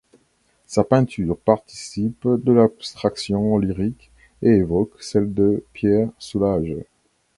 Sa 0.65 0.83
peinture, 0.83 1.37
participe 1.37 2.27
de 2.27 2.51
l'abstraction-lyrique 2.51 4.09
et 4.41 4.49
évoque 4.49 4.99
celle 5.03 5.31
de 5.31 5.63
Pierre 5.75 6.09
Soulages. 6.17 6.85